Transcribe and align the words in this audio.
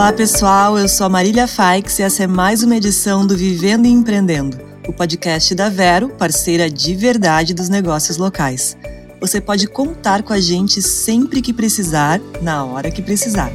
Olá 0.00 0.14
pessoal, 0.14 0.78
eu 0.78 0.88
sou 0.88 1.04
a 1.04 1.10
Marília 1.10 1.46
Faix 1.46 1.98
e 1.98 2.02
essa 2.02 2.22
é 2.22 2.26
mais 2.26 2.62
uma 2.62 2.74
edição 2.74 3.26
do 3.26 3.36
Vivendo 3.36 3.84
e 3.84 3.90
Empreendendo, 3.90 4.58
o 4.88 4.94
podcast 4.94 5.54
da 5.54 5.68
Vero, 5.68 6.08
parceira 6.08 6.70
de 6.70 6.94
verdade 6.94 7.52
dos 7.52 7.68
negócios 7.68 8.16
locais. 8.16 8.78
Você 9.20 9.42
pode 9.42 9.66
contar 9.66 10.22
com 10.22 10.32
a 10.32 10.40
gente 10.40 10.80
sempre 10.80 11.42
que 11.42 11.52
precisar, 11.52 12.18
na 12.40 12.64
hora 12.64 12.90
que 12.90 13.02
precisar. 13.02 13.52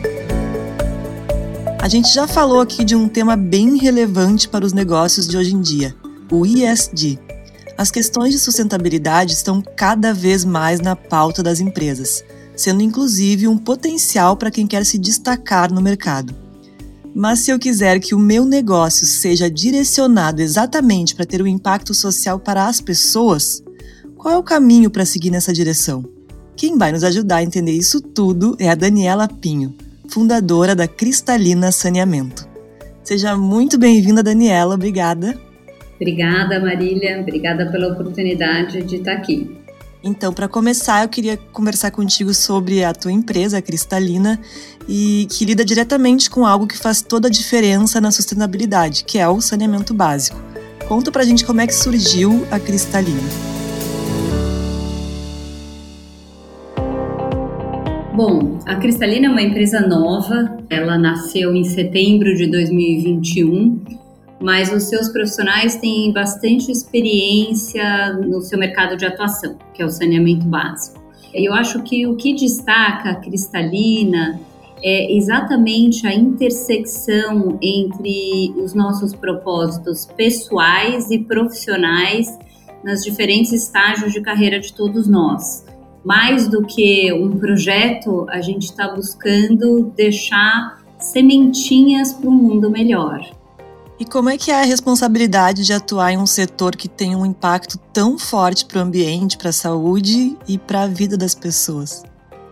A 1.81 1.87
gente 1.87 2.13
já 2.13 2.27
falou 2.27 2.61
aqui 2.61 2.83
de 2.83 2.95
um 2.95 3.09
tema 3.09 3.35
bem 3.35 3.79
relevante 3.79 4.47
para 4.47 4.63
os 4.63 4.71
negócios 4.71 5.27
de 5.27 5.35
hoje 5.37 5.55
em 5.55 5.61
dia, 5.61 5.95
o 6.31 6.45
ISD. 6.45 7.17
As 7.75 7.89
questões 7.89 8.31
de 8.31 8.39
sustentabilidade 8.39 9.33
estão 9.33 9.63
cada 9.75 10.13
vez 10.13 10.45
mais 10.45 10.79
na 10.79 10.95
pauta 10.95 11.41
das 11.41 11.59
empresas 11.59 12.23
sendo 12.55 12.81
inclusive 12.81 13.47
um 13.47 13.57
potencial 13.57 14.37
para 14.37 14.51
quem 14.51 14.65
quer 14.65 14.85
se 14.85 14.97
destacar 14.97 15.71
no 15.71 15.81
mercado. 15.81 16.44
Mas 17.17 17.39
se 17.39 17.49
eu 17.49 17.57
quiser 17.57 17.97
que 18.01 18.13
o 18.13 18.19
meu 18.19 18.43
negócio 18.43 19.05
seja 19.05 19.49
direcionado 19.49 20.41
exatamente 20.41 21.15
para 21.15 21.25
ter 21.25 21.41
um 21.41 21.47
impacto 21.47 21.93
social 21.93 22.37
para 22.37 22.67
as 22.67 22.81
pessoas, 22.81 23.63
qual 24.17 24.33
é 24.33 24.37
o 24.37 24.43
caminho 24.43 24.89
para 24.89 25.05
seguir 25.05 25.31
nessa 25.31 25.53
direção? 25.53 26.03
Quem 26.57 26.77
vai 26.77 26.91
nos 26.91 27.05
ajudar 27.05 27.37
a 27.37 27.43
entender 27.43 27.71
isso 27.71 28.01
tudo 28.01 28.57
é 28.59 28.69
a 28.69 28.75
Daniela 28.75 29.29
Pinho, 29.29 29.73
fundadora 30.09 30.75
da 30.75 30.89
Cristalina 30.89 31.71
Saneamento. 31.71 32.45
Seja 33.01 33.37
muito 33.37 33.77
bem-vinda, 33.77 34.21
Daniela. 34.21 34.75
Obrigada. 34.75 35.39
Obrigada, 35.95 36.59
Marília. 36.59 37.21
Obrigada 37.21 37.71
pela 37.71 37.93
oportunidade 37.93 38.83
de 38.83 38.97
estar 38.97 39.13
aqui. 39.13 39.64
Então, 40.07 40.31
para 40.31 40.47
começar, 40.47 41.01
eu 41.01 41.09
queria 41.09 41.35
conversar 41.35 41.89
contigo 41.89 42.31
sobre 42.31 42.83
a 42.83 42.93
tua 42.93 43.11
empresa, 43.11 43.57
a 43.57 43.61
Cristalina, 43.61 44.39
e 44.87 45.25
que 45.31 45.43
lida 45.43 45.65
diretamente 45.65 46.29
com 46.29 46.45
algo 46.45 46.67
que 46.67 46.77
faz 46.77 47.01
toda 47.01 47.27
a 47.27 47.31
diferença 47.31 47.99
na 47.99 48.11
sustentabilidade, 48.11 49.03
que 49.03 49.17
é 49.17 49.27
o 49.27 49.41
saneamento 49.41 49.95
básico. 49.95 50.37
Conta 50.87 51.11
pra 51.11 51.23
gente 51.23 51.43
como 51.43 51.59
é 51.59 51.65
que 51.65 51.73
surgiu 51.73 52.45
a 52.51 52.59
Cristalina. 52.59 53.17
Bom, 58.13 58.59
a 58.63 58.75
Cristalina 58.75 59.25
é 59.25 59.29
uma 59.31 59.41
empresa 59.41 59.79
nova, 59.79 60.55
ela 60.69 60.99
nasceu 60.99 61.55
em 61.55 61.63
setembro 61.63 62.35
de 62.35 62.45
2021 62.45 64.04
mas 64.39 64.71
os 64.71 64.83
seus 64.83 65.09
profissionais 65.09 65.75
têm 65.75 66.11
bastante 66.11 66.71
experiência 66.71 68.13
no 68.13 68.41
seu 68.41 68.59
mercado 68.59 68.97
de 68.97 69.05
atuação, 69.05 69.57
que 69.73 69.81
é 69.81 69.85
o 69.85 69.89
saneamento 69.89 70.45
básico. 70.45 71.03
Eu 71.33 71.53
acho 71.53 71.81
que 71.83 72.07
o 72.07 72.15
que 72.15 72.33
destaca 72.33 73.11
a 73.11 73.15
Cristalina 73.15 74.39
é 74.83 75.15
exatamente 75.15 76.05
a 76.05 76.13
intersecção 76.13 77.57
entre 77.61 78.53
os 78.57 78.73
nossos 78.73 79.13
propósitos 79.13 80.05
pessoais 80.05 81.09
e 81.09 81.19
profissionais 81.19 82.27
nas 82.83 83.03
diferentes 83.03 83.51
estágios 83.51 84.13
de 84.13 84.21
carreira 84.21 84.59
de 84.59 84.73
todos 84.73 85.07
nós. 85.07 85.65
Mais 86.03 86.47
do 86.47 86.63
que 86.63 87.11
um 87.13 87.37
projeto, 87.37 88.27
a 88.29 88.39
gente 88.41 88.65
está 88.65 88.87
buscando 88.93 89.91
deixar 89.95 90.85
sementinhas 90.99 92.13
para 92.13 92.29
um 92.29 92.33
mundo 92.33 92.69
melhor. 92.69 93.27
E 93.97 94.03
como 94.03 94.29
é 94.29 94.37
que 94.37 94.51
é 94.51 94.61
a 94.61 94.65
responsabilidade 94.65 95.63
de 95.63 95.71
atuar 95.71 96.11
em 96.11 96.17
um 96.17 96.25
setor 96.25 96.75
que 96.75 96.89
tem 96.89 97.15
um 97.15 97.25
impacto 97.25 97.77
tão 97.93 98.19
forte 98.19 98.65
para 98.65 98.79
o 98.79 98.81
ambiente, 98.81 99.37
para 99.37 99.49
a 99.49 99.53
saúde 99.53 100.37
e 100.47 100.57
para 100.57 100.83
a 100.83 100.87
vida 100.87 101.15
das 101.15 101.33
pessoas? 101.33 102.03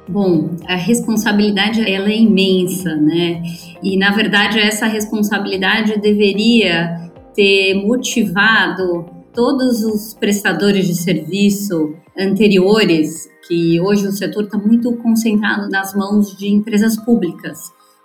Bom, 0.07 0.51
a 0.67 0.75
responsabilidade 0.75 1.81
ela 1.81 2.09
é 2.09 2.17
imensa, 2.17 2.95
né? 2.95 3.41
E 3.81 3.97
na 3.97 4.11
verdade 4.11 4.59
essa 4.59 4.85
responsabilidade 4.85 5.99
deveria 5.99 7.11
ter 7.35 7.73
motivado 7.85 9.05
todos 9.33 9.83
os 9.83 10.13
prestadores 10.13 10.87
de 10.87 10.95
serviço 10.95 11.95
anteriores, 12.17 13.27
que 13.47 13.81
hoje 13.81 14.07
o 14.07 14.11
setor 14.11 14.45
está 14.45 14.57
muito 14.57 14.93
concentrado 14.97 15.67
nas 15.69 15.93
mãos 15.93 16.37
de 16.37 16.47
empresas 16.47 16.95
públicas. 16.95 17.59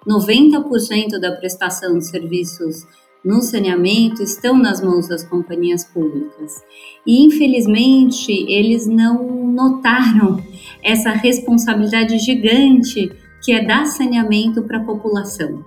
90% 0.08 1.20
da 1.20 1.32
prestação 1.32 1.98
de 1.98 2.06
serviços 2.06 2.86
no 3.24 3.42
saneamento 3.42 4.22
estão 4.22 4.56
nas 4.56 4.80
mãos 4.80 5.08
das 5.08 5.24
companhias 5.24 5.84
públicas. 5.84 6.62
E, 7.06 7.24
infelizmente, 7.24 8.32
eles 8.32 8.86
não 8.86 9.50
notaram 9.52 10.42
essa 10.82 11.10
responsabilidade 11.10 12.18
gigante 12.18 13.10
que 13.42 13.52
é 13.52 13.64
dar 13.64 13.86
saneamento 13.86 14.62
para 14.62 14.78
a 14.78 14.84
população. 14.84 15.64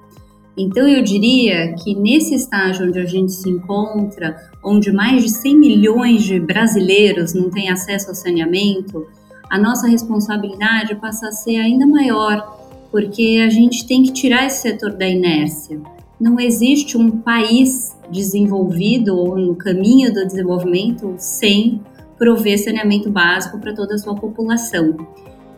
Então, 0.57 0.87
eu 0.87 1.01
diria 1.01 1.73
que 1.75 1.95
nesse 1.95 2.35
estágio 2.35 2.87
onde 2.87 2.99
a 2.99 3.05
gente 3.05 3.31
se 3.31 3.49
encontra, 3.49 4.35
onde 4.63 4.91
mais 4.91 5.23
de 5.23 5.29
100 5.29 5.57
milhões 5.57 6.23
de 6.23 6.39
brasileiros 6.39 7.33
não 7.33 7.49
têm 7.49 7.69
acesso 7.69 8.09
ao 8.09 8.15
saneamento, 8.15 9.07
a 9.49 9.57
nossa 9.57 9.87
responsabilidade 9.87 10.95
passa 10.95 11.27
a 11.27 11.31
ser 11.31 11.57
ainda 11.57 11.87
maior, 11.87 12.59
porque 12.91 13.41
a 13.45 13.49
gente 13.49 13.87
tem 13.87 14.03
que 14.03 14.11
tirar 14.11 14.45
esse 14.45 14.61
setor 14.61 14.93
da 14.93 15.07
inércia 15.07 15.81
não 16.21 16.39
existe 16.39 16.95
um 16.95 17.09
país 17.09 17.97
desenvolvido 18.11 19.17
ou 19.17 19.35
no 19.35 19.55
caminho 19.55 20.13
do 20.13 20.23
desenvolvimento 20.23 21.15
sem 21.17 21.81
prover 22.15 22.63
saneamento 22.63 23.09
básico 23.09 23.57
para 23.59 23.73
toda 23.73 23.95
a 23.95 23.97
sua 23.97 24.13
população. 24.13 24.95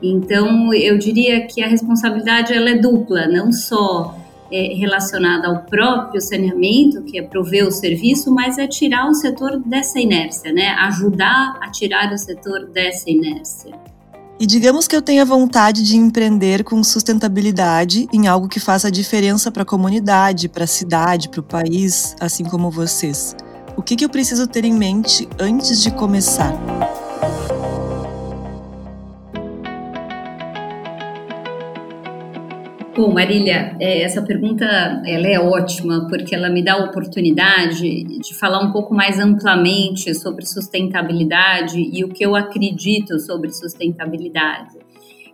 Então, 0.01 0.73
eu 0.73 0.97
diria 0.97 1.45
que 1.45 1.61
a 1.61 1.67
responsabilidade 1.67 2.53
ela 2.53 2.69
é 2.69 2.77
dupla, 2.77 3.27
não 3.27 3.51
só 3.51 4.17
é, 4.49 4.73
relacionada 4.73 5.49
ao 5.49 5.63
próprio 5.63 6.21
saneamento, 6.21 7.03
que 7.03 7.19
é 7.19 7.21
prover 7.21 7.67
o 7.67 7.71
serviço, 7.71 8.33
mas 8.33 8.57
é 8.57 8.65
tirar 8.65 9.09
o 9.09 9.13
setor 9.13 9.59
dessa 9.59 9.99
inércia, 9.99 10.53
né? 10.53 10.69
Ajudar 10.69 11.59
a 11.61 11.69
tirar 11.71 12.11
o 12.13 12.17
setor 12.17 12.67
dessa 12.67 13.09
inércia. 13.09 13.73
E 14.39 14.45
digamos 14.45 14.87
que 14.87 14.95
eu 14.95 15.01
tenha 15.01 15.23
vontade 15.23 15.83
de 15.83 15.95
empreender 15.95 16.63
com 16.63 16.83
sustentabilidade 16.83 18.07
em 18.11 18.27
algo 18.27 18.47
que 18.47 18.59
faça 18.59 18.91
diferença 18.91 19.51
para 19.51 19.63
a 19.63 19.65
comunidade, 19.65 20.49
para 20.49 20.63
a 20.63 20.67
cidade, 20.67 21.29
para 21.29 21.39
o 21.39 21.43
país, 21.43 22.15
assim 22.19 22.43
como 22.43 22.71
vocês. 22.71 23.35
O 23.77 23.81
que, 23.81 23.95
que 23.95 24.05
eu 24.05 24.09
preciso 24.09 24.47
ter 24.47 24.65
em 24.65 24.73
mente 24.73 25.27
antes 25.39 25.81
de 25.81 25.91
começar? 25.91 26.53
Bom, 32.95 33.11
Marília, 33.11 33.75
é, 33.79 34.03
essa 34.03 34.21
pergunta 34.21 34.65
ela 35.03 35.27
é 35.27 35.39
ótima 35.39 36.07
porque 36.07 36.35
ela 36.35 36.47
me 36.47 36.63
dá 36.63 36.73
a 36.73 36.85
oportunidade 36.85 38.03
de 38.03 38.35
falar 38.35 38.59
um 38.59 38.71
pouco 38.71 38.93
mais 38.93 39.17
amplamente 39.17 40.13
sobre 40.13 40.45
sustentabilidade 40.45 41.79
e 41.79 42.03
o 42.03 42.09
que 42.09 42.23
eu 42.23 42.35
acredito 42.35 43.19
sobre 43.19 43.51
sustentabilidade. 43.51 44.77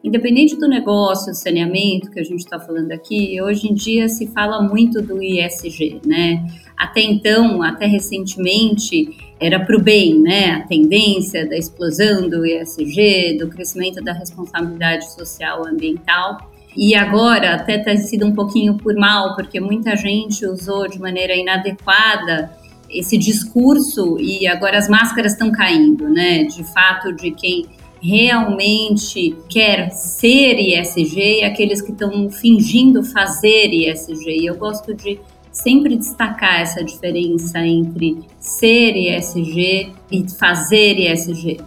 Independente 0.02 0.56
do 0.56 0.70
negócio, 0.70 1.34
saneamento 1.36 2.10
que 2.10 2.22
a 2.22 2.24
gente 2.24 2.40
está 2.40 2.58
falando 2.58 2.94
aqui, 2.94 3.42
hoje 3.42 3.68
em 3.68 3.74
dia 3.74 4.08
se 4.08 4.28
fala 4.28 4.62
muito 4.62 5.02
do 5.02 5.22
ISG, 5.22 6.00
né? 6.06 6.48
Até 6.78 7.02
então, 7.02 7.62
até 7.62 7.86
recentemente, 7.86 9.10
era 9.38 9.60
para 9.60 9.76
o 9.76 9.82
bem, 9.82 10.18
né? 10.18 10.52
A 10.52 10.62
tendência 10.62 11.46
da 11.46 11.58
explosão 11.58 12.30
do 12.30 12.46
ISG, 12.46 13.38
do 13.38 13.50
crescimento 13.50 14.02
da 14.02 14.14
responsabilidade 14.14 15.12
social 15.12 15.68
ambiental. 15.68 16.38
E 16.82 16.96
agora 16.96 17.56
até 17.56 17.78
tem 17.78 17.98
sido 17.98 18.26
um 18.26 18.34
pouquinho 18.34 18.78
por 18.78 18.96
mal, 18.96 19.36
porque 19.36 19.60
muita 19.60 19.98
gente 19.98 20.46
usou 20.46 20.88
de 20.88 20.98
maneira 20.98 21.36
inadequada 21.36 22.58
esse 22.90 23.18
discurso 23.18 24.18
e 24.18 24.48
agora 24.48 24.78
as 24.78 24.88
máscaras 24.88 25.34
estão 25.34 25.52
caindo, 25.52 26.08
né? 26.08 26.46
De 26.46 26.64
fato, 26.74 27.12
de 27.12 27.32
quem 27.32 27.66
realmente 28.02 29.36
quer 29.50 29.90
ser 29.90 30.58
ISG 30.58 31.42
e 31.42 31.44
aqueles 31.44 31.82
que 31.82 31.92
estão 31.92 32.30
fingindo 32.30 33.04
fazer 33.04 33.74
ISG. 33.74 34.40
E 34.40 34.46
eu 34.46 34.56
gosto 34.56 34.94
de 34.94 35.20
sempre 35.52 35.98
destacar 35.98 36.62
essa 36.62 36.82
diferença 36.82 37.60
entre 37.60 38.20
ser 38.40 38.96
ISG 38.96 39.92
e 40.10 40.30
fazer 40.30 40.98
ISG. 40.98 41.60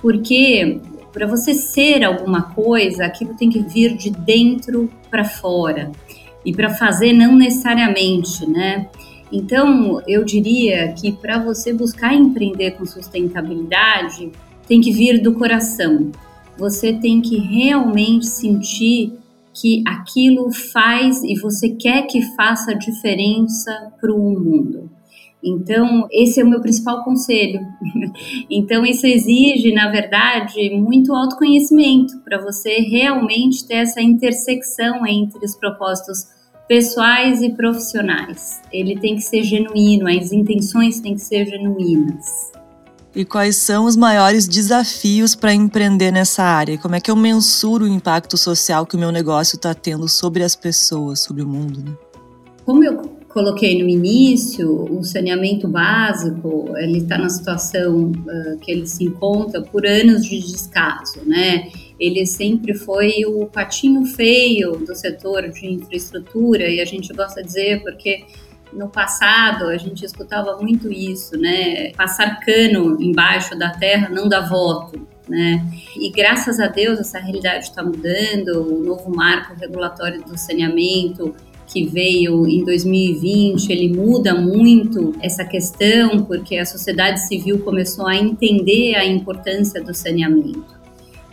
Porque 0.00 0.80
para 1.14 1.28
você 1.28 1.54
ser 1.54 2.02
alguma 2.02 2.42
coisa, 2.42 3.04
aquilo 3.06 3.34
tem 3.34 3.48
que 3.48 3.60
vir 3.60 3.96
de 3.96 4.10
dentro 4.10 4.90
para 5.08 5.24
fora. 5.24 5.92
E 6.44 6.52
para 6.52 6.68
fazer 6.68 7.12
não 7.12 7.36
necessariamente, 7.36 8.44
né? 8.50 8.90
Então, 9.32 10.02
eu 10.08 10.24
diria 10.24 10.92
que 10.92 11.12
para 11.12 11.38
você 11.38 11.72
buscar 11.72 12.12
empreender 12.12 12.72
com 12.72 12.84
sustentabilidade, 12.84 14.32
tem 14.66 14.80
que 14.80 14.92
vir 14.92 15.22
do 15.22 15.34
coração. 15.34 16.10
Você 16.58 16.92
tem 16.92 17.20
que 17.20 17.38
realmente 17.38 18.26
sentir 18.26 19.14
que 19.54 19.84
aquilo 19.86 20.52
faz 20.52 21.22
e 21.22 21.38
você 21.38 21.70
quer 21.70 22.02
que 22.02 22.22
faça 22.34 22.74
diferença 22.74 23.92
para 24.00 24.12
o 24.12 24.18
mundo. 24.18 24.90
Então, 25.44 26.08
esse 26.10 26.40
é 26.40 26.44
o 26.44 26.48
meu 26.48 26.60
principal 26.60 27.04
conselho. 27.04 27.60
então, 28.50 28.84
isso 28.86 29.06
exige, 29.06 29.72
na 29.72 29.90
verdade, 29.90 30.70
muito 30.70 31.12
autoconhecimento 31.12 32.18
para 32.24 32.40
você 32.40 32.78
realmente 32.80 33.66
ter 33.66 33.74
essa 33.74 34.00
intersecção 34.00 35.06
entre 35.06 35.44
os 35.44 35.54
propósitos 35.54 36.26
pessoais 36.66 37.42
e 37.42 37.50
profissionais. 37.50 38.62
Ele 38.72 38.98
tem 38.98 39.16
que 39.16 39.20
ser 39.20 39.42
genuíno, 39.42 40.08
as 40.08 40.32
intenções 40.32 40.98
têm 40.98 41.14
que 41.14 41.20
ser 41.20 41.46
genuínas. 41.46 42.54
E 43.14 43.24
quais 43.24 43.56
são 43.58 43.84
os 43.84 43.96
maiores 43.96 44.48
desafios 44.48 45.36
para 45.36 45.54
empreender 45.54 46.10
nessa 46.10 46.42
área? 46.42 46.76
Como 46.78 46.96
é 46.96 47.00
que 47.00 47.10
eu 47.10 47.14
mensuro 47.14 47.84
o 47.84 47.88
impacto 47.88 48.36
social 48.36 48.84
que 48.86 48.96
o 48.96 48.98
meu 48.98 49.12
negócio 49.12 49.54
está 49.54 49.72
tendo 49.72 50.08
sobre 50.08 50.42
as 50.42 50.56
pessoas, 50.56 51.20
sobre 51.20 51.42
o 51.42 51.46
mundo? 51.46 51.80
Né? 51.80 51.92
Como 52.64 52.82
eu 52.82 53.23
coloquei 53.34 53.82
no 53.82 53.88
início, 53.88 54.70
o 54.96 55.02
saneamento 55.02 55.66
básico 55.66 56.72
ele 56.76 56.98
está 56.98 57.18
na 57.18 57.28
situação 57.28 58.12
uh, 58.12 58.58
que 58.60 58.70
ele 58.70 58.86
se 58.86 59.02
encontra 59.02 59.60
por 59.60 59.84
anos 59.84 60.24
de 60.24 60.38
descaso, 60.38 61.20
né? 61.26 61.68
Ele 61.98 62.24
sempre 62.26 62.74
foi 62.74 63.24
o 63.26 63.46
patinho 63.46 64.04
feio 64.06 64.76
do 64.76 64.94
setor 64.94 65.48
de 65.50 65.66
infraestrutura 65.66 66.68
e 66.68 66.80
a 66.80 66.84
gente 66.84 67.12
gosta 67.12 67.42
de 67.42 67.48
dizer 67.48 67.82
porque 67.82 68.24
no 68.72 68.88
passado 68.88 69.64
a 69.64 69.76
gente 69.76 70.04
escutava 70.04 70.56
muito 70.56 70.92
isso, 70.92 71.36
né? 71.36 71.90
Passar 71.96 72.38
cano 72.38 73.02
embaixo 73.02 73.58
da 73.58 73.70
terra 73.70 74.08
não 74.08 74.28
dá 74.28 74.42
voto. 74.42 75.08
Né? 75.26 75.66
E 75.96 76.10
graças 76.10 76.60
a 76.60 76.66
Deus 76.66 77.00
essa 77.00 77.18
realidade 77.18 77.64
está 77.64 77.82
mudando, 77.82 78.60
o 78.60 78.84
novo 78.84 79.10
marco 79.10 79.54
regulatório 79.58 80.22
do 80.22 80.36
saneamento 80.38 81.34
que 81.66 81.86
veio 81.86 82.46
em 82.46 82.64
2020, 82.64 83.70
ele 83.70 83.88
muda 83.96 84.34
muito 84.34 85.12
essa 85.20 85.44
questão, 85.44 86.24
porque 86.24 86.56
a 86.56 86.66
sociedade 86.66 87.26
civil 87.26 87.60
começou 87.60 88.06
a 88.06 88.16
entender 88.16 88.94
a 88.94 89.04
importância 89.04 89.82
do 89.82 89.94
saneamento. 89.94 90.74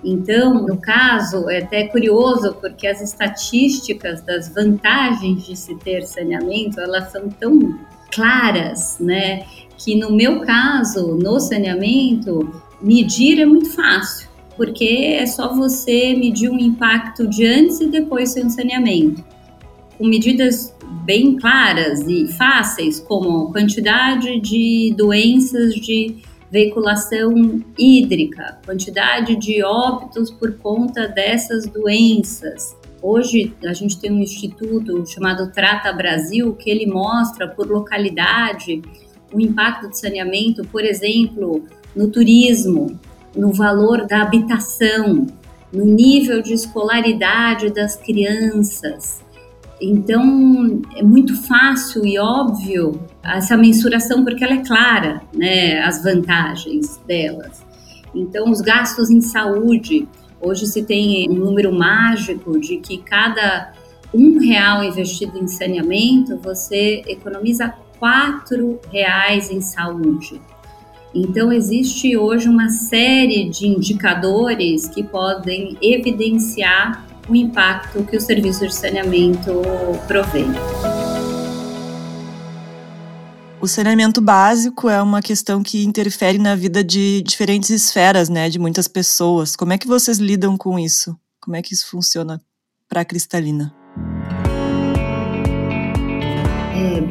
Então, 0.04 0.66
no 0.66 0.78
caso, 0.78 1.50
é 1.50 1.60
até 1.60 1.88
curioso 1.88 2.56
porque 2.60 2.88
as 2.88 3.02
estatísticas 3.02 4.22
das 4.22 4.50
vantagens 4.50 5.46
de 5.46 5.56
se 5.56 5.76
ter 5.76 6.02
saneamento, 6.04 6.80
elas 6.80 7.12
são 7.12 7.30
tão 7.30 7.80
claras, 8.12 8.98
né, 9.00 9.46
que 9.78 9.96
no 9.96 10.12
meu 10.12 10.42
caso, 10.42 11.16
no 11.16 11.40
saneamento, 11.40 12.62
medir 12.82 13.40
é 13.40 13.46
muito 13.46 13.70
fácil, 13.70 14.28
porque 14.58 15.18
é 15.20 15.26
só 15.26 15.54
você 15.54 16.16
medir 16.16 16.50
um 16.50 16.60
impacto 16.60 17.28
de 17.28 17.46
antes 17.46 17.80
e 17.80 17.88
depois 17.88 18.32
sem 18.32 18.50
saneamento, 18.50 19.24
com 20.02 20.08
medidas 20.08 20.76
bem 21.06 21.38
claras 21.38 22.02
e 22.08 22.28
fáceis, 22.34 23.00
como 23.00 23.52
quantidade 23.52 24.40
de 24.40 24.96
doenças 24.98 25.76
de 25.76 26.16
veiculação 26.50 27.64
hídrica, 27.78 28.58
quantidade 28.66 29.36
de 29.36 29.64
óbitos 29.64 30.32
por 30.32 30.58
conta 30.58 31.08
dessas 31.08 31.68
doenças. 31.68 32.76
Hoje 33.00 33.54
a 33.64 33.74
gente 33.74 34.00
tem 34.00 34.12
um 34.12 34.18
instituto 34.18 35.06
chamado 35.06 35.52
Trata 35.52 35.94
Brasil 35.94 36.56
que 36.56 36.72
ele 36.72 36.88
mostra 36.88 37.48
por 37.48 37.70
localidade 37.70 38.82
o 39.32 39.40
impacto 39.40 39.88
do 39.88 39.96
saneamento, 39.96 40.64
por 40.70 40.84
exemplo, 40.84 41.64
no 41.96 42.08
turismo, 42.10 43.00
no 43.36 43.54
valor 43.54 44.08
da 44.08 44.24
habitação, 44.24 45.28
no 45.72 45.86
nível 45.86 46.42
de 46.42 46.54
escolaridade 46.54 47.70
das 47.70 47.96
crianças, 47.96 49.22
então, 49.82 50.82
é 50.96 51.02
muito 51.02 51.36
fácil 51.42 52.06
e 52.06 52.20
óbvio 52.20 53.02
essa 53.24 53.58
mensuração, 53.58 54.24
porque 54.24 54.44
ela 54.44 54.54
é 54.54 54.64
clara, 54.64 55.24
né, 55.34 55.80
as 55.80 56.04
vantagens 56.04 57.02
delas. 57.08 57.66
Então, 58.14 58.52
os 58.52 58.62
gastos 58.62 59.10
em 59.10 59.22
saúde, 59.22 60.08
hoje 60.40 60.68
se 60.68 60.84
tem 60.84 61.28
um 61.30 61.34
número 61.34 61.74
mágico 61.74 62.60
de 62.60 62.78
que 62.78 63.00
cada 63.00 63.74
um 64.14 64.38
real 64.38 64.84
investido 64.84 65.40
em 65.40 65.48
saneamento, 65.48 66.38
você 66.38 67.02
economiza 67.08 67.74
quatro 67.98 68.80
reais 68.92 69.50
em 69.50 69.62
saúde. 69.62 70.40
Então, 71.14 71.52
existe 71.52 72.16
hoje 72.16 72.48
uma 72.48 72.70
série 72.70 73.50
de 73.50 73.68
indicadores 73.68 74.88
que 74.88 75.04
podem 75.04 75.76
evidenciar 75.82 77.11
o 77.28 77.36
impacto 77.36 78.04
que 78.04 78.18
o 78.18 78.22
serviço 78.22 78.68
de 78.68 78.74
saneamento 78.74 79.62
provém. 80.08 80.48
O 83.62 83.68
saneamento 83.68 84.20
básico 84.20 84.90
é 84.90 85.00
uma 85.02 85.22
questão 85.22 85.62
que 85.62 85.84
interfere 85.86 86.40
na 86.40 86.56
vida 86.56 86.84
de 86.84 87.22
diferentes 87.22 87.70
esferas, 87.70 88.28
né, 88.28 88.50
de 88.50 88.58
muitas 88.58 88.88
pessoas. 88.88 89.56
Como 89.56 89.72
é 89.72 89.78
que 89.78 89.88
vocês 89.88 90.18
lidam 90.18 90.58
com 90.58 90.80
isso? 90.80 91.16
Como 91.40 91.56
é 91.56 91.62
que 91.62 91.74
isso 91.74 91.88
funciona 91.88 92.42
para 92.90 93.02
a 93.02 93.06
Cristalina? 93.06 93.81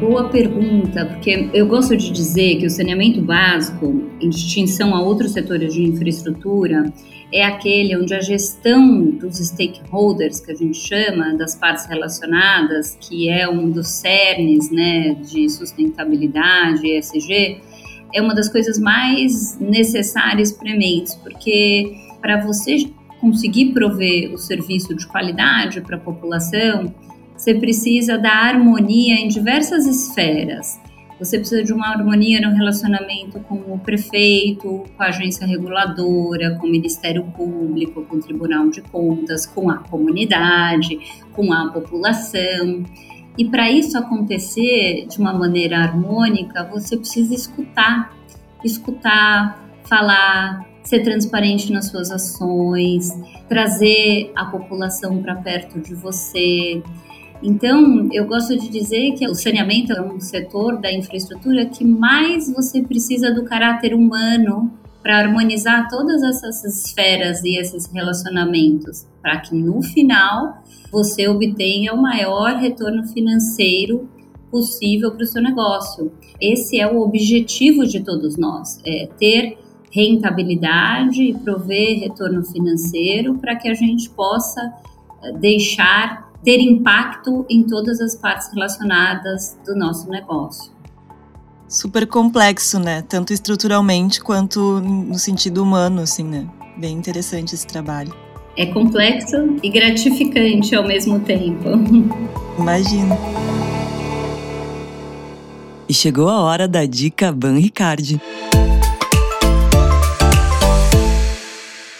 Boa 0.01 0.29
pergunta, 0.29 1.05
porque 1.05 1.47
eu 1.53 1.67
gosto 1.67 1.95
de 1.95 2.11
dizer 2.11 2.57
que 2.57 2.65
o 2.65 2.69
saneamento 2.71 3.21
básico, 3.21 4.09
em 4.19 4.29
distinção 4.29 4.95
a 4.95 5.01
outros 5.01 5.31
setores 5.31 5.75
de 5.75 5.83
infraestrutura, 5.83 6.91
é 7.31 7.45
aquele 7.45 7.95
onde 7.95 8.11
a 8.11 8.19
gestão 8.19 9.11
dos 9.11 9.37
stakeholders, 9.37 10.39
que 10.39 10.51
a 10.51 10.55
gente 10.55 10.75
chama, 10.75 11.35
das 11.35 11.53
partes 11.53 11.85
relacionadas, 11.85 12.97
que 12.99 13.29
é 13.29 13.47
um 13.47 13.69
dos 13.69 13.89
cernes 13.89 14.71
né, 14.71 15.13
de 15.13 15.47
sustentabilidade, 15.47 16.81
ESG, 16.83 17.61
é 18.11 18.21
uma 18.21 18.33
das 18.33 18.49
coisas 18.49 18.79
mais 18.79 19.59
necessárias 19.59 20.51
prementes, 20.51 21.13
porque 21.13 21.93
para 22.19 22.43
você 22.43 22.89
conseguir 23.19 23.71
prover 23.71 24.33
o 24.33 24.37
serviço 24.39 24.95
de 24.95 25.05
qualidade 25.05 25.79
para 25.79 25.95
a 25.95 25.99
população, 25.99 26.91
você 27.41 27.55
precisa 27.55 28.19
da 28.19 28.31
harmonia 28.31 29.15
em 29.15 29.27
diversas 29.27 29.87
esferas. 29.87 30.79
Você 31.17 31.39
precisa 31.39 31.63
de 31.63 31.73
uma 31.73 31.87
harmonia 31.87 32.39
no 32.39 32.55
relacionamento 32.55 33.39
com 33.39 33.55
o 33.55 33.79
prefeito, 33.79 34.83
com 34.95 35.03
a 35.03 35.07
agência 35.07 35.47
reguladora, 35.47 36.55
com 36.59 36.67
o 36.67 36.69
Ministério 36.69 37.23
Público, 37.35 38.03
com 38.03 38.17
o 38.17 38.19
Tribunal 38.19 38.69
de 38.69 38.83
Contas, 38.83 39.47
com 39.47 39.71
a 39.71 39.79
comunidade, 39.79 40.99
com 41.33 41.51
a 41.51 41.71
população. 41.71 42.83
E 43.35 43.45
para 43.49 43.71
isso 43.71 43.97
acontecer 43.97 45.07
de 45.07 45.17
uma 45.17 45.33
maneira 45.33 45.79
harmônica, 45.79 46.63
você 46.65 46.95
precisa 46.95 47.33
escutar, 47.33 48.15
escutar, 48.63 49.67
falar, 49.85 50.63
ser 50.83 50.99
transparente 50.99 51.73
nas 51.73 51.87
suas 51.87 52.11
ações, 52.11 53.09
trazer 53.49 54.31
a 54.35 54.45
população 54.45 55.23
para 55.23 55.33
perto 55.37 55.79
de 55.79 55.95
você, 55.95 56.83
então, 57.43 58.07
eu 58.11 58.25
gosto 58.25 58.57
de 58.57 58.69
dizer 58.69 59.13
que 59.13 59.27
o 59.27 59.33
saneamento 59.33 59.91
é 59.93 60.01
um 60.01 60.19
setor 60.19 60.79
da 60.79 60.91
infraestrutura 60.91 61.65
que 61.65 61.83
mais 61.83 62.51
você 62.53 62.83
precisa 62.83 63.33
do 63.33 63.43
caráter 63.43 63.93
humano 63.95 64.71
para 65.01 65.19
harmonizar 65.19 65.87
todas 65.89 66.21
essas 66.21 66.63
esferas 66.63 67.43
e 67.43 67.57
esses 67.57 67.91
relacionamentos, 67.91 69.07
para 69.21 69.39
que 69.39 69.55
no 69.55 69.81
final 69.81 70.61
você 70.91 71.27
obtenha 71.27 71.93
o 71.93 72.01
maior 72.01 72.57
retorno 72.57 73.07
financeiro 73.07 74.07
possível 74.51 75.11
para 75.11 75.23
o 75.23 75.27
seu 75.27 75.41
negócio. 75.41 76.11
Esse 76.39 76.79
é 76.79 76.87
o 76.87 77.01
objetivo 77.01 77.85
de 77.87 78.01
todos 78.01 78.37
nós, 78.37 78.79
é 78.85 79.07
ter 79.17 79.57
rentabilidade 79.91 81.23
e 81.23 81.33
prover 81.33 81.99
retorno 81.99 82.43
financeiro 82.43 83.35
para 83.39 83.55
que 83.55 83.67
a 83.67 83.73
gente 83.73 84.09
possa 84.09 84.61
eh, 85.23 85.33
deixar 85.33 86.30
ter 86.43 86.59
impacto 86.59 87.45
em 87.49 87.63
todas 87.63 87.99
as 88.01 88.15
partes 88.15 88.51
relacionadas 88.53 89.57
do 89.65 89.75
nosso 89.75 90.09
negócio. 90.09 90.71
Super 91.67 92.05
complexo, 92.05 92.79
né? 92.79 93.01
Tanto 93.01 93.31
estruturalmente 93.31 94.21
quanto 94.21 94.81
no 94.81 95.17
sentido 95.17 95.63
humano, 95.63 96.01
assim, 96.01 96.23
né? 96.23 96.47
Bem 96.77 96.97
interessante 96.97 97.55
esse 97.55 97.65
trabalho. 97.65 98.13
É 98.57 98.65
complexo 98.65 99.55
e 99.63 99.69
gratificante 99.69 100.75
ao 100.75 100.85
mesmo 100.85 101.19
tempo. 101.21 101.69
Imagino. 102.59 103.17
E 105.87 105.93
chegou 105.93 106.27
a 106.27 106.41
hora 106.41 106.67
da 106.67 106.85
dica 106.85 107.31
Ban 107.31 107.57
Ricardi. 107.57 108.19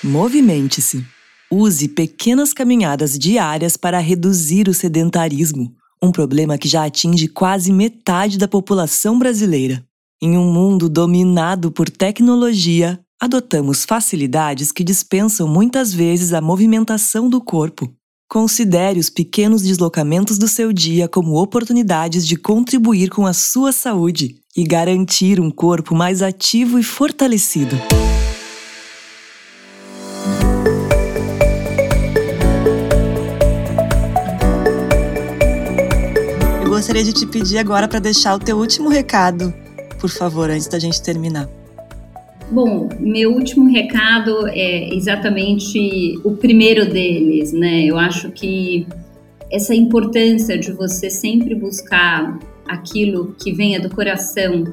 Movimente-se. 0.04 1.06
Use 1.54 1.90
pequenas 1.90 2.54
caminhadas 2.54 3.20
diárias 3.20 3.76
para 3.76 4.00
reduzir 4.00 4.70
o 4.70 4.74
sedentarismo, 4.74 5.76
um 6.02 6.10
problema 6.10 6.58
que 6.58 6.66
já 6.66 6.86
atinge 6.86 7.28
quase 7.28 7.74
metade 7.74 8.38
da 8.38 8.48
população 8.48 9.20
brasileira. 9.20 9.86
Em 10.24 10.38
um 10.38 10.50
mundo 10.50 10.88
dominado 10.88 11.70
por 11.70 11.90
tecnologia, 11.90 12.98
adotamos 13.22 13.84
facilidades 13.84 14.72
que 14.72 14.82
dispensam 14.82 15.46
muitas 15.46 15.94
vezes 15.94 16.32
a 16.32 16.40
movimentação 16.40 17.28
do 17.28 17.42
corpo. 17.42 17.94
Considere 18.30 18.98
os 18.98 19.10
pequenos 19.10 19.62
deslocamentos 19.62 20.38
do 20.38 20.48
seu 20.48 20.72
dia 20.72 21.10
como 21.10 21.36
oportunidades 21.36 22.26
de 22.26 22.38
contribuir 22.38 23.10
com 23.10 23.26
a 23.28 23.34
sua 23.34 23.74
saúde 23.74 24.38
e 24.56 24.64
garantir 24.64 25.38
um 25.38 25.52
corpo 25.52 25.94
mais 25.94 26.22
ativo 26.22 26.80
e 26.80 26.84
fortalecido. 26.84 27.76
Gostaria 36.92 37.06
de 37.06 37.14
te 37.14 37.26
pedir 37.26 37.58
agora 37.58 37.88
para 37.88 38.00
deixar 38.00 38.36
o 38.36 38.40
teu 38.40 38.58
último 38.58 38.90
recado, 38.90 39.54
por 39.98 40.10
favor, 40.10 40.50
antes 40.50 40.68
da 40.68 40.78
gente 40.78 41.02
terminar. 41.02 41.48
Bom, 42.52 42.90
meu 43.00 43.32
último 43.32 43.72
recado 43.72 44.46
é 44.50 44.94
exatamente 44.94 46.20
o 46.22 46.32
primeiro 46.32 46.86
deles, 46.86 47.54
né? 47.54 47.86
Eu 47.86 47.98
acho 47.98 48.30
que 48.32 48.86
essa 49.50 49.74
importância 49.74 50.58
de 50.58 50.74
você 50.74 51.10
sempre 51.10 51.56
buscar 51.56 52.38
aquilo 52.68 53.34
que 53.42 53.54
venha 53.54 53.80
do 53.80 53.90
coração, 53.90 54.66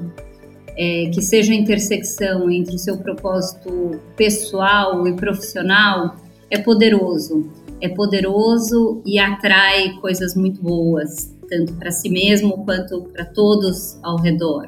é, 0.77 1.11
que 1.15 1.23
seja 1.23 1.53
a 1.53 1.57
intersecção 1.57 2.51
entre 2.51 2.75
o 2.75 2.79
seu 2.81 2.97
propósito 2.97 3.93
pessoal 4.17 5.07
e 5.07 5.13
profissional, 5.15 6.17
é 6.51 6.59
poderoso. 6.59 7.49
É 7.81 7.89
poderoso 7.89 9.01
e 9.07 9.21
atrai 9.21 9.93
coisas 10.01 10.35
muito 10.35 10.61
boas, 10.61 11.38
tanto 11.49 11.73
para 11.75 11.91
si 11.91 12.09
mesmo 12.09 12.65
quanto 12.65 13.03
para 13.13 13.25
todos 13.25 13.99
ao 14.03 14.21
redor. 14.21 14.67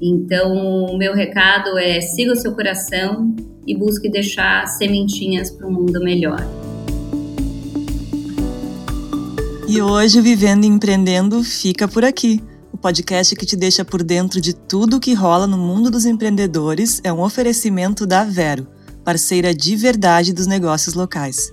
Então, 0.00 0.86
o 0.86 0.96
meu 0.96 1.14
recado 1.14 1.76
é 1.78 2.00
siga 2.00 2.32
o 2.32 2.36
seu 2.36 2.52
coração 2.52 3.34
e 3.66 3.76
busque 3.76 4.08
deixar 4.08 4.66
sementinhas 4.66 5.50
para 5.50 5.66
um 5.66 5.72
mundo 5.72 6.00
melhor. 6.00 6.40
E 9.68 9.82
hoje 9.82 10.20
Vivendo 10.20 10.64
e 10.64 10.68
Empreendendo 10.68 11.42
fica 11.42 11.86
por 11.86 12.04
aqui. 12.04 12.40
O 12.72 12.78
podcast 12.78 13.34
que 13.34 13.44
te 13.44 13.56
deixa 13.56 13.84
por 13.84 14.02
dentro 14.02 14.40
de 14.40 14.54
tudo 14.54 14.96
o 14.96 15.00
que 15.00 15.12
rola 15.12 15.46
no 15.46 15.58
mundo 15.58 15.90
dos 15.90 16.06
empreendedores 16.06 17.00
é 17.02 17.12
um 17.12 17.20
oferecimento 17.20 18.06
da 18.06 18.24
Vero, 18.24 18.66
parceira 19.04 19.52
de 19.52 19.74
verdade 19.74 20.32
dos 20.32 20.46
negócios 20.46 20.94
locais. 20.94 21.52